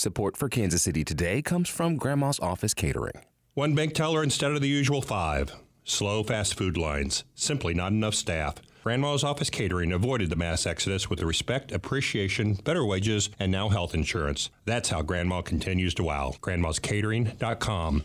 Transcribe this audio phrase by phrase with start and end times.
[0.00, 3.20] Support for Kansas City Today comes from Grandma's Office Catering.
[3.52, 5.52] One bank teller instead of the usual five.
[5.84, 7.24] Slow fast food lines.
[7.34, 8.54] Simply not enough staff.
[8.82, 13.68] Grandma's Office Catering avoided the mass exodus with the respect, appreciation, better wages, and now
[13.68, 14.48] health insurance.
[14.64, 16.32] That's how Grandma continues to wow.
[16.40, 18.04] Grandma'sCatering.com.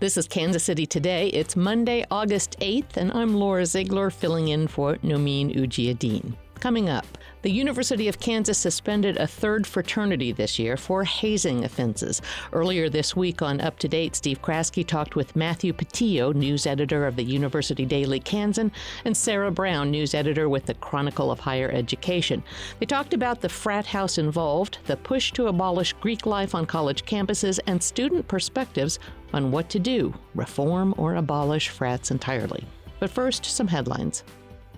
[0.00, 1.28] This is Kansas City Today.
[1.28, 6.34] It's Monday, August 8th, and I'm Laura Ziegler filling in for Nomin Ujiyediin.
[6.64, 12.22] Coming up, the University of Kansas suspended a third fraternity this year for hazing offenses.
[12.54, 17.06] Earlier this week on Up to Date, Steve Kraske talked with Matthew Patillo, news editor
[17.06, 18.72] of the University Daily Kansan,
[19.04, 22.42] and Sarah Brown, news editor with the Chronicle of Higher Education.
[22.78, 27.04] They talked about the frat house involved, the push to abolish Greek life on college
[27.04, 29.00] campuses, and student perspectives
[29.34, 32.64] on what to do reform or abolish frats entirely.
[33.00, 34.24] But first, some headlines.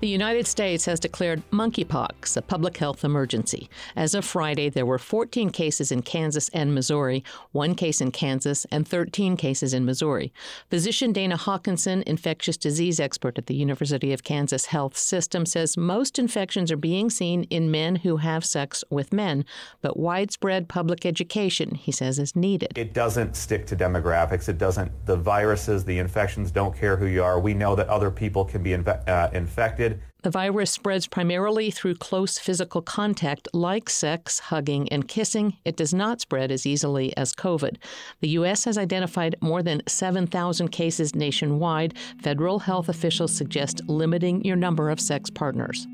[0.00, 3.70] The United States has declared monkeypox a public health emergency.
[3.96, 8.66] As of Friday, there were 14 cases in Kansas and Missouri, one case in Kansas,
[8.70, 10.34] and 13 cases in Missouri.
[10.68, 16.18] Physician Dana Hawkinson, infectious disease expert at the University of Kansas Health System, says most
[16.18, 19.46] infections are being seen in men who have sex with men,
[19.80, 22.76] but widespread public education, he says, is needed.
[22.76, 24.51] It doesn't stick to demographics.
[24.51, 27.40] It doesn't, the viruses, the infections don't care who you are.
[27.40, 29.85] We know that other people can be inve- uh, infected
[30.26, 35.56] the virus spreads primarily through close physical contact like sex, hugging, and kissing.
[35.65, 37.76] It does not spread as easily as COVID.
[38.20, 38.65] The U.S.
[38.65, 41.95] has identified more than 7,000 cases nationwide.
[42.20, 45.87] Federal health officials suggest limiting your number of sex partners.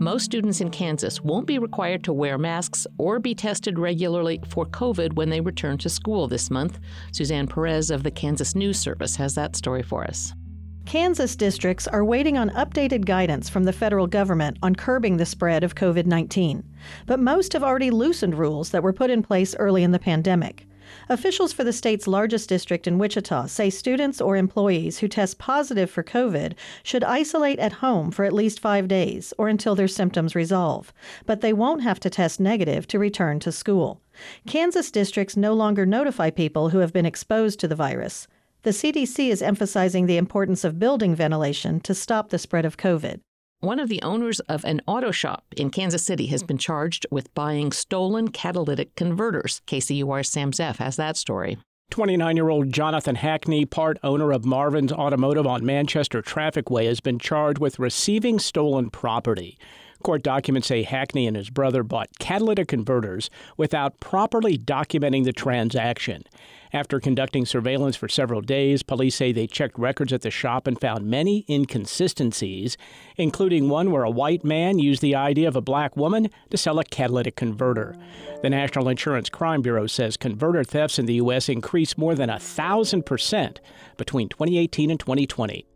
[0.00, 4.64] Most students in Kansas won't be required to wear masks or be tested regularly for
[4.64, 6.78] COVID when they return to school this month.
[7.10, 10.32] Suzanne Perez of the Kansas News Service has that story for us.
[10.86, 15.64] Kansas districts are waiting on updated guidance from the federal government on curbing the spread
[15.64, 16.62] of COVID 19.
[17.06, 20.67] But most have already loosened rules that were put in place early in the pandemic.
[21.08, 25.90] Officials for the state's largest district in Wichita say students or employees who test positive
[25.90, 30.34] for COVID should isolate at home for at least five days or until their symptoms
[30.34, 30.92] resolve,
[31.26, 34.00] but they won't have to test negative to return to school.
[34.46, 38.28] Kansas districts no longer notify people who have been exposed to the virus.
[38.62, 43.20] The CDC is emphasizing the importance of building ventilation to stop the spread of COVID.
[43.60, 47.34] One of the owners of an auto shop in Kansas City has been charged with
[47.34, 49.62] buying stolen catalytic converters.
[49.66, 51.58] KCUR Sam Zeff has that story.
[51.90, 57.00] 29 year old Jonathan Hackney, part owner of Marvin's Automotive on Manchester Traffic Way, has
[57.00, 59.58] been charged with receiving stolen property.
[60.02, 66.22] Court documents say Hackney and his brother bought catalytic converters without properly documenting the transaction.
[66.72, 70.80] After conducting surveillance for several days, police say they checked records at the shop and
[70.80, 72.76] found many inconsistencies,
[73.16, 76.78] including one where a white man used the ID of a black woman to sell
[76.78, 77.96] a catalytic converter.
[78.42, 81.48] The National Insurance Crime Bureau says converter thefts in the U.S.
[81.48, 83.60] increased more than a thousand percent
[83.96, 85.66] between 2018 and 2020.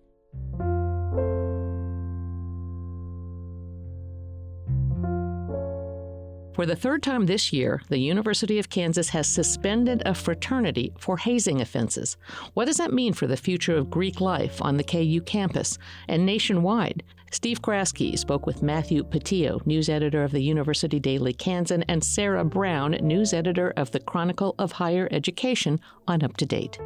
[6.55, 11.17] For the third time this year, the University of Kansas has suspended a fraternity for
[11.17, 12.19] hazing offenses.
[12.53, 16.27] What does that mean for the future of Greek life on the KU campus and
[16.27, 17.03] nationwide?
[17.31, 22.45] Steve Kraske spoke with Matthew Patillo, news editor of the University Daily Kansan, and Sarah
[22.45, 26.79] Brown, news editor of the Chronicle of Higher Education, on Up to Date.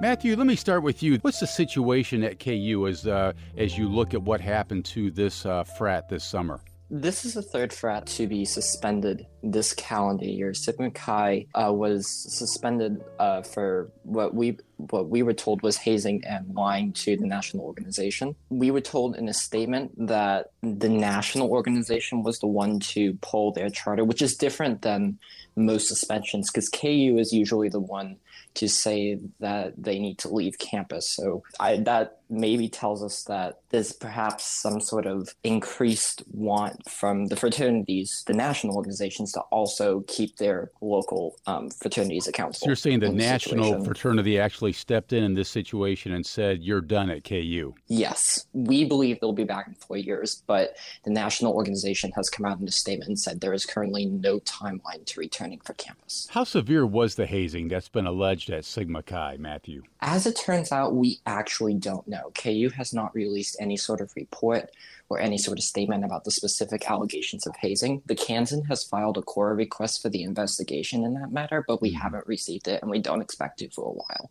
[0.00, 1.18] Matthew, let me start with you.
[1.22, 5.44] What's the situation at KU as uh, as you look at what happened to this
[5.44, 6.60] uh, frat this summer?
[6.90, 10.52] This is the third frat to be suspended this calendar year.
[10.52, 16.24] Sigma Chi uh, was suspended uh, for what we what we were told was hazing
[16.24, 18.34] and lying to the national organization.
[18.50, 23.52] We were told in a statement that the national organization was the one to pull
[23.52, 25.18] their charter, which is different than
[25.56, 28.16] most suspensions because KU is usually the one
[28.54, 31.10] to say that they need to leave campus.
[31.10, 37.26] So I, that maybe tells us that there's perhaps some sort of increased want from
[37.26, 42.58] the fraternities, the national organizations, to also keep their local um, fraternities accountable.
[42.58, 43.84] So you're saying the national situation.
[43.84, 48.84] fraternity actually stepped in in this situation and said, "You're done at KU." Yes, we
[48.84, 52.68] believe they'll be back in four years, but the national organization has come out in
[52.68, 56.28] a statement and said there is currently no timeline to returning for campus.
[56.30, 59.82] How severe was the hazing that's been alleged at Sigma Chi, Matthew?
[60.00, 62.13] As it turns out, we actually don't know.
[62.34, 64.70] KU has not released any sort of report
[65.08, 68.02] or any sort of statement about the specific allegations of hazing.
[68.06, 71.90] The Kansan has filed a KORA request for the investigation in that matter, but we
[71.90, 72.00] mm-hmm.
[72.00, 74.30] haven't received it and we don't expect to for a while.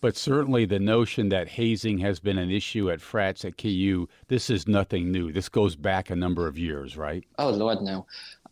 [0.00, 4.50] But certainly the notion that hazing has been an issue at frats at KU, this
[4.50, 5.32] is nothing new.
[5.32, 7.24] This goes back a number of years, right?
[7.38, 8.06] Oh, Lord, no.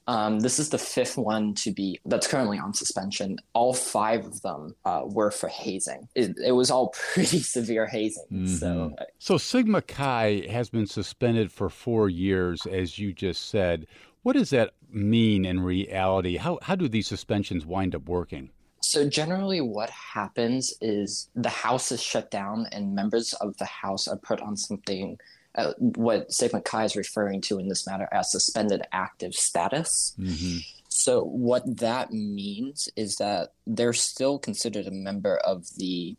[0.06, 3.39] Um, this is the fifth one to be that's currently on suspension.
[3.55, 6.09] All five of them uh, were for hazing.
[6.15, 8.27] It, it, was all pretty severe hazing.
[8.31, 8.47] Mm-hmm.
[8.47, 13.87] So, uh, so Sigma Chi has been suspended for four years, as you just said.
[14.23, 16.37] What does that mean in reality?
[16.37, 18.50] How how do these suspensions wind up working?
[18.81, 24.07] So generally, what happens is the house is shut down, and members of the house
[24.07, 25.19] are put on something
[25.55, 30.15] uh, what Sigma Chi is referring to in this matter as suspended active status.
[30.19, 30.59] Mm-hmm.
[30.89, 36.17] So, what that means is that they're still considered a member of the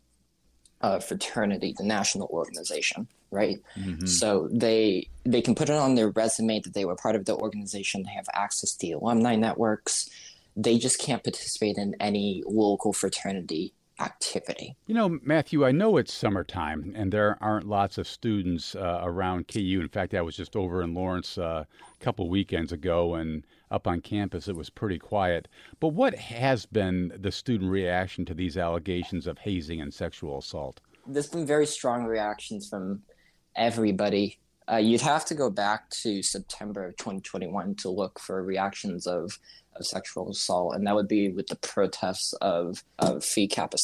[0.80, 3.58] uh, fraternity, the national organization, right?
[3.76, 4.06] Mm-hmm.
[4.06, 7.34] So they they can put it on their resume that they were part of the
[7.34, 8.02] organization.
[8.02, 10.08] They have access to the alumni networks.
[10.56, 14.76] They just can't participate in any local fraternity activity.
[14.86, 19.48] You know, Matthew, I know it's summertime and there aren't lots of students uh, around
[19.48, 19.78] KU.
[19.80, 23.86] In fact, I was just over in Lawrence uh, a couple weekends ago and up
[23.86, 25.48] on campus it was pretty quiet.
[25.80, 30.80] But what has been the student reaction to these allegations of hazing and sexual assault?
[31.06, 33.02] There's been very strong reactions from
[33.56, 34.38] everybody.
[34.70, 39.38] Uh, you'd have to go back to September of 2021 to look for reactions of
[39.78, 43.76] of sexual assault, and that would be with the protests of, of Phi Kappa.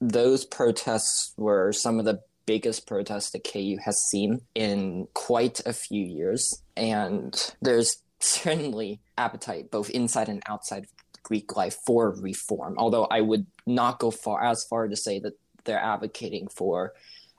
[0.00, 5.72] Those protests were some of the biggest protests that KU has seen in quite a
[5.72, 10.86] few years, and there's certainly appetite both inside and outside
[11.22, 12.74] Greek life for reform.
[12.78, 16.94] Although I would not go far as far to say that they're advocating for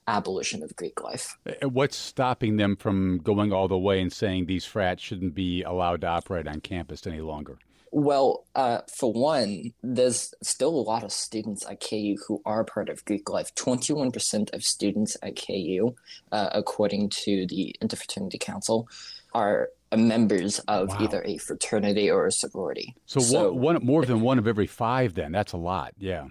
[0.09, 1.37] abolition of Greek life.
[1.61, 6.01] What's stopping them from going all the way and saying these frats shouldn't be allowed
[6.01, 7.57] to operate on campus any longer?
[7.91, 12.89] Well, uh, for one, there's still a lot of students at KU who are part
[12.89, 13.53] of Greek life.
[13.55, 15.95] 21% of students at KU,
[16.31, 18.87] uh, according to the Interfraternity Council,
[19.33, 20.97] are members of wow.
[21.01, 22.95] either a fraternity or a sorority.
[23.07, 25.31] So, so one, one, more than one of every five, then.
[25.31, 25.93] That's a lot.
[25.97, 26.27] Yeah.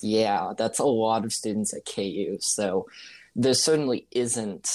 [0.00, 2.38] Yeah, that's a lot of students at KU.
[2.40, 2.86] So
[3.34, 4.68] there certainly isn't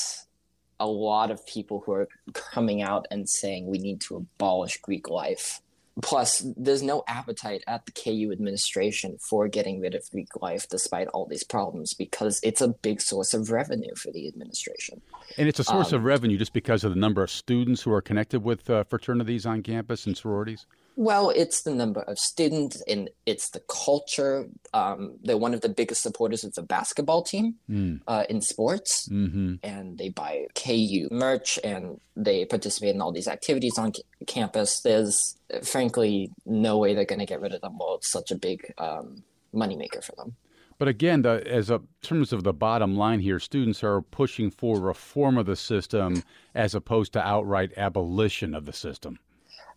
[0.79, 5.09] a lot of people who are coming out and saying we need to abolish Greek
[5.09, 5.61] life
[6.03, 11.07] Plus, there's no appetite at the KU administration for getting rid of Greek life despite
[11.07, 15.01] all these problems because it's a big source of revenue for the administration.
[15.37, 17.91] And it's a source um, of revenue just because of the number of students who
[17.91, 20.67] are connected with uh, fraternities on campus and sororities?
[20.99, 24.47] Well, it's the number of students and it's the culture.
[24.73, 28.01] Um, they're one of the biggest supporters of the basketball team mm.
[28.07, 29.57] uh, in sports, mm-hmm.
[29.61, 34.79] and they buy KU merch and they participate in all these activities on c- campus.
[34.79, 38.35] There's frankly no way they're going to get rid of them while it's such a
[38.35, 39.21] big um,
[39.53, 40.35] moneymaker for them.
[40.79, 44.79] But again, the, as a terms of the bottom line here, students are pushing for
[44.79, 46.23] reform of the system
[46.55, 49.19] as opposed to outright abolition of the system.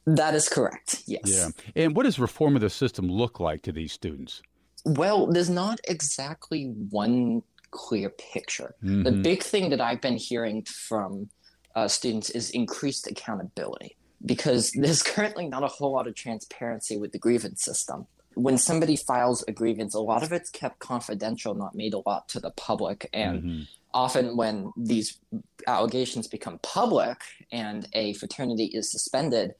[0.06, 1.02] That is correct.
[1.06, 1.22] Yes.
[1.26, 1.48] Yeah.
[1.84, 4.42] And what does reform of the system look like to these students?
[4.84, 8.74] Well, there's not exactly one clear picture.
[8.82, 9.02] Mm-hmm.
[9.02, 11.28] The big thing that I've been hearing from
[11.74, 17.12] uh, students is increased accountability because there's currently not a whole lot of transparency with
[17.12, 18.06] the grievance system.
[18.34, 22.28] When somebody files a grievance, a lot of it's kept confidential, not made a lot
[22.28, 23.10] to the public.
[23.12, 23.62] And mm-hmm.
[23.92, 25.18] often, when these
[25.66, 27.18] allegations become public
[27.50, 29.54] and a fraternity is suspended,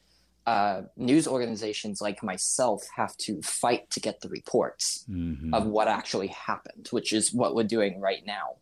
[0.47, 5.53] uh, news organizations like myself have to fight to get the reports mm-hmm.
[5.53, 8.57] of what actually happened, which is what we're doing right now.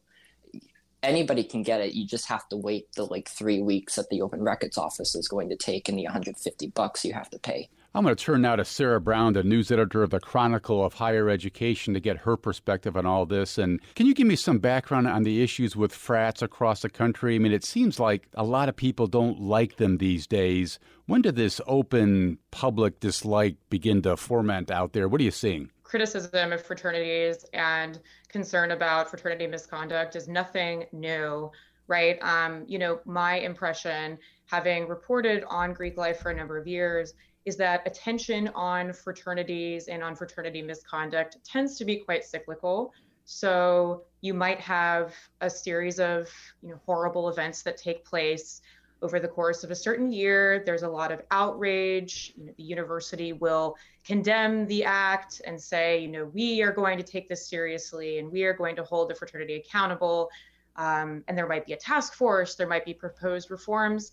[1.02, 1.94] Anybody can get it.
[1.94, 5.28] You just have to wait the like three weeks that the Open Records Office is
[5.28, 7.68] going to take and the 150 bucks you have to pay.
[7.95, 10.92] I'm going to turn now to Sarah Brown, the news editor of the Chronicle of
[10.92, 13.57] Higher Education, to get her perspective on all this.
[13.57, 17.37] And can you give me some background on the issues with frats across the country?
[17.37, 20.78] I mean, it seems like a lot of people don't like them these days.
[21.07, 25.09] When did this open public dislike begin to ferment out there?
[25.09, 25.71] What are you seeing?
[25.83, 31.50] Criticism of fraternities and concern about fraternity misconduct is nothing new
[31.88, 32.18] right?
[32.23, 37.14] Um, you know, my impression, having reported on Greek life for a number of years,
[37.49, 42.93] is that attention on fraternities and on fraternity misconduct tends to be quite cyclical.
[43.25, 46.28] So you might have a series of
[46.62, 48.61] you know horrible events that take place
[49.00, 50.62] over the course of a certain year.
[50.67, 52.35] There's a lot of outrage.
[52.37, 56.99] You know, the university will condemn the act and say, you know, we are going
[56.99, 60.28] to take this seriously and we are going to hold the fraternity accountable.
[60.76, 62.57] Um, and there might be a task force.
[62.57, 64.12] There might be proposed reforms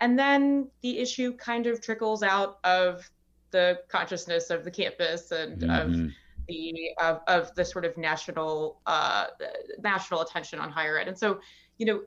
[0.00, 3.08] and then the issue kind of trickles out of
[3.50, 5.70] the consciousness of the campus and mm-hmm.
[5.70, 6.10] of
[6.48, 9.26] the of, of the sort of national uh,
[9.80, 11.08] national attention on higher ed.
[11.08, 11.40] And so,
[11.78, 12.02] you know,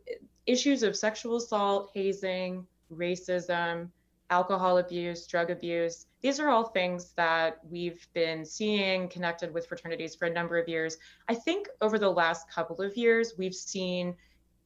[0.45, 3.89] issues of sexual assault, hazing, racism,
[4.29, 10.15] alcohol abuse, drug abuse, these are all things that we've been seeing connected with fraternities
[10.15, 10.97] for a number of years.
[11.27, 14.15] I think over the last couple of years, we've seen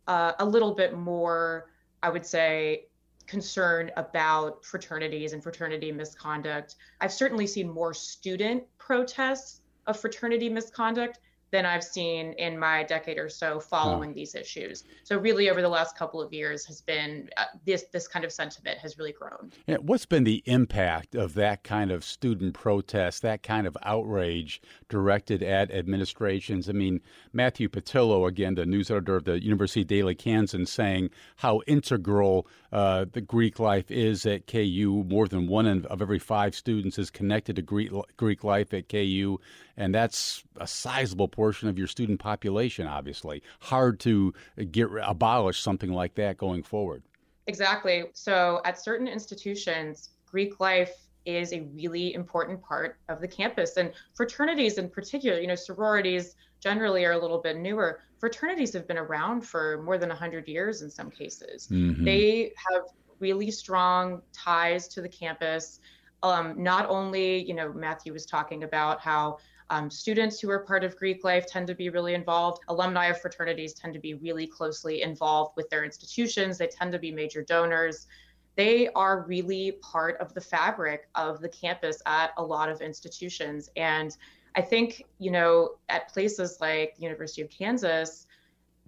[0.07, 1.69] uh, a little bit more,
[2.01, 2.87] I would say,
[3.27, 6.75] concern about fraternities and fraternity misconduct.
[7.01, 11.19] I've certainly seen more student protests of fraternity misconduct
[11.53, 14.13] than I've seen in my decade or so following oh.
[14.13, 14.85] these issues.
[15.03, 18.31] So really, over the last couple of years, has been uh, this this kind of
[18.31, 19.51] sentiment has really grown.
[19.67, 24.63] Yeah, what's been the impact of that kind of student protest, that kind of outrage
[24.89, 26.67] directed at administrations?
[26.67, 27.01] I mean,
[27.33, 33.05] Matthew Patillo, again, the news editor of the University Daily Kansan, saying how integral uh,
[33.13, 35.05] the Greek life is at KU.
[35.07, 39.37] More than one of every five students is connected to Greek Greek life at KU,
[39.77, 42.87] and that's a sizable portion of your student population.
[42.87, 44.33] Obviously, hard to
[44.71, 47.03] get abolish something like that going forward.
[47.47, 48.05] Exactly.
[48.13, 50.93] So, at certain institutions, Greek life
[51.25, 55.39] is a really important part of the campus, and fraternities in particular.
[55.39, 58.01] You know, sororities generally are a little bit newer.
[58.19, 61.67] Fraternities have been around for more than 100 years in some cases.
[61.69, 62.05] Mm-hmm.
[62.05, 62.83] They have
[63.19, 65.79] really strong ties to the campus.
[66.23, 69.39] Um, not only, you know, Matthew was talking about how
[69.69, 72.63] um, students who are part of Greek life tend to be really involved.
[72.67, 76.57] Alumni of fraternities tend to be really closely involved with their institutions.
[76.57, 78.07] They tend to be major donors.
[78.55, 83.69] They are really part of the fabric of the campus at a lot of institutions.
[83.75, 84.15] And
[84.55, 88.27] I think, you know, at places like the University of Kansas,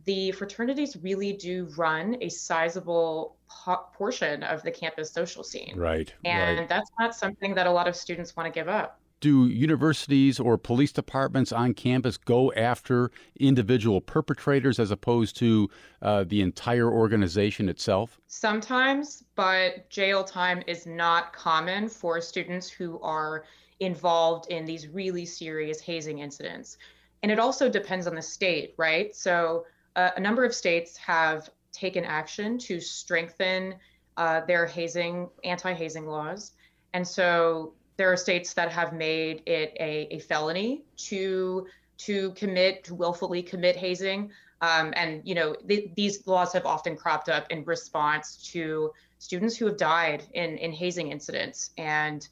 [0.04, 5.74] the fraternities really do run a sizable po- portion of the campus social scene.
[5.76, 6.14] Right.
[6.24, 6.70] And right.
[6.70, 9.00] that's not something that a lot of students want to give up.
[9.22, 15.70] Do universities or police departments on campus go after individual perpetrators as opposed to
[16.02, 18.20] uh, the entire organization itself?
[18.28, 23.46] Sometimes, but jail time is not common for students who are
[23.80, 26.78] involved in these really serious hazing incidents.
[27.24, 29.16] And it also depends on the state, right?
[29.16, 33.76] So uh, a number of states have taken action to strengthen
[34.18, 36.54] uh, their hazing, anti hazing laws.
[36.94, 42.84] And so there are states that have made it a, a felony to to commit
[42.84, 47.50] to willfully commit hazing um, and you know th- these laws have often cropped up
[47.52, 52.28] in response to students who have died in in hazing incidents and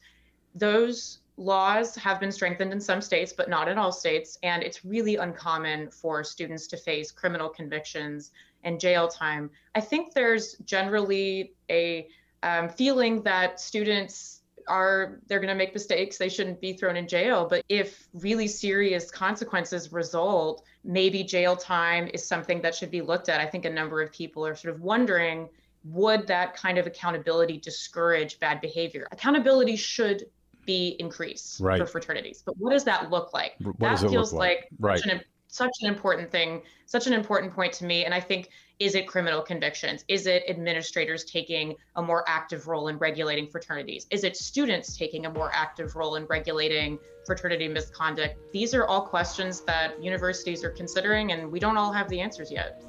[0.54, 4.38] those laws have been strengthened in some states, but not in all states.
[4.42, 8.30] And it's really uncommon for students to face criminal convictions
[8.62, 9.50] and jail time.
[9.74, 12.08] I think there's generally a
[12.42, 17.06] um, feeling that students are they're going to make mistakes they shouldn't be thrown in
[17.06, 23.00] jail but if really serious consequences result maybe jail time is something that should be
[23.00, 25.48] looked at i think a number of people are sort of wondering
[25.84, 30.24] would that kind of accountability discourage bad behavior accountability should
[30.66, 31.78] be increased right.
[31.78, 32.42] for fraternities.
[32.44, 33.54] But what does that look like?
[33.60, 35.06] What that feels like, like right.
[35.06, 35.20] an,
[35.54, 38.04] such an important thing, such an important point to me.
[38.04, 40.04] And I think is it criminal convictions?
[40.08, 44.08] Is it administrators taking a more active role in regulating fraternities?
[44.10, 48.34] Is it students taking a more active role in regulating fraternity misconduct?
[48.52, 52.50] These are all questions that universities are considering, and we don't all have the answers
[52.50, 52.82] yet.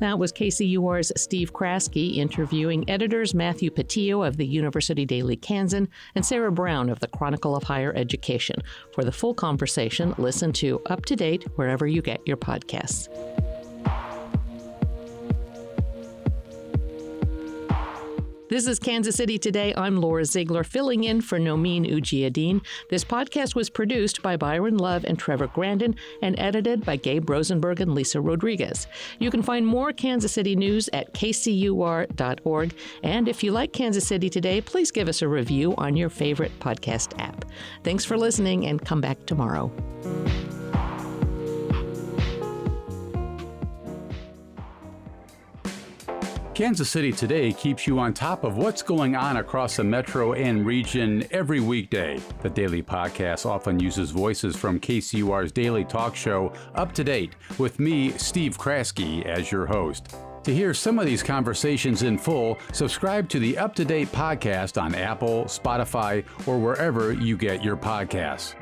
[0.00, 6.24] That was KCUR's Steve Kraske interviewing editors Matthew Patillo of the University Daily Kansan and
[6.24, 8.56] Sarah Brown of the Chronicle of Higher Education.
[8.94, 13.08] For the full conversation, listen to Up to Date wherever you get your podcasts.
[18.50, 19.72] This is Kansas City Today.
[19.76, 22.66] I'm Laura Ziegler, filling in for Nomin Ujiyediin.
[22.90, 27.80] This podcast was produced by Byron Love and Trevor Grandin and edited by Gabe Rosenberg
[27.80, 28.88] and Lisa Rodriguez.
[29.20, 32.74] You can find more Kansas City news at kcur.org.
[33.04, 36.58] And if you like Kansas City Today, please give us a review on your favorite
[36.58, 37.44] podcast app.
[37.84, 39.70] Thanks for listening and come back tomorrow.
[46.60, 50.66] Kansas City Today keeps you on top of what's going on across the metro and
[50.66, 52.20] region every weekday.
[52.42, 57.80] The daily podcast often uses voices from KCUR's daily talk show, Up to Date, with
[57.80, 60.14] me, Steve Kraske, as your host.
[60.42, 64.78] To hear some of these conversations in full, subscribe to the Up to Date podcast
[64.78, 68.54] on Apple, Spotify, or wherever you get your podcasts.